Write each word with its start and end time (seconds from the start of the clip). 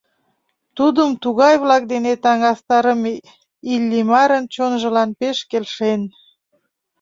Тудым 0.77 1.09
тугай-влак 1.23 1.83
дене 1.93 2.13
таҥастарыме 2.23 3.13
Иллимарын 3.73 4.43
чонжылан 4.53 5.09
пеш 5.19 5.37
келшен. 5.49 6.01